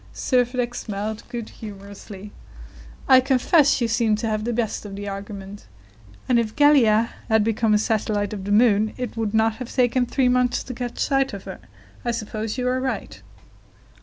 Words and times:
Servadac 0.15 0.73
smiled 0.73 1.21
good 1.29 1.49
humoredly. 1.49 2.31
"I 3.07 3.19
confess 3.21 3.79
you 3.79 3.87
seem 3.87 4.15
to 4.15 4.27
have 4.27 4.45
the 4.45 4.51
best 4.51 4.83
of 4.83 4.95
the 4.95 5.07
argument, 5.07 5.67
and 6.27 6.39
if 6.39 6.55
Gallia 6.55 7.13
had 7.29 7.43
become 7.43 7.75
a 7.75 7.77
satellite 7.77 8.33
of 8.33 8.45
the 8.45 8.51
moon, 8.51 8.95
it 8.97 9.15
would 9.15 9.35
not 9.35 9.57
have 9.57 9.71
taken 9.71 10.07
three 10.07 10.27
months 10.27 10.63
to 10.63 10.73
catch 10.73 10.97
sight 10.97 11.33
of 11.33 11.43
her. 11.43 11.59
I 12.03 12.09
suppose 12.09 12.57
you 12.57 12.67
are 12.67 12.79
right." 12.79 13.21